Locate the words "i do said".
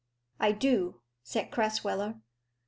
0.39-1.51